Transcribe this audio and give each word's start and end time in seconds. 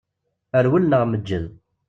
Rwel 0.65 0.83
neɣ 0.87 1.03
meǧǧed. 1.07 1.45